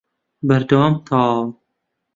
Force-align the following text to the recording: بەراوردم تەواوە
بەراوردم 0.47 0.93
تەواوە 1.07 1.45